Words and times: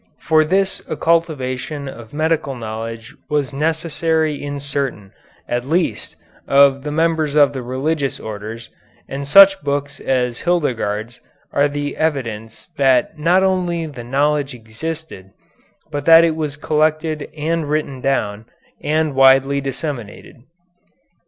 For 0.19 0.43
this 0.43 0.81
a 0.89 0.97
cultivation 0.97 1.87
of 1.87 2.11
medical 2.11 2.55
knowledge 2.55 3.15
was 3.29 3.53
necessary 3.53 4.33
in 4.41 4.59
certain, 4.59 5.13
at 5.47 5.63
least, 5.63 6.15
of 6.47 6.81
the 6.81 6.91
members 6.91 7.35
of 7.35 7.53
the 7.53 7.61
religious 7.61 8.19
orders, 8.19 8.71
and 9.07 9.27
such 9.27 9.61
books 9.61 9.99
as 9.99 10.39
Hildegarde's 10.39 11.21
are 11.53 11.67
the 11.67 11.97
evidence 11.97 12.69
that 12.77 13.19
not 13.19 13.43
only 13.43 13.85
the 13.85 14.03
knowledge 14.03 14.55
existed, 14.55 15.29
but 15.91 16.05
that 16.05 16.23
it 16.23 16.35
was 16.35 16.57
collected 16.57 17.29
and 17.37 17.69
written 17.69 18.01
down, 18.01 18.45
and 18.83 19.13
widely 19.13 19.61
disseminated. 19.61 20.37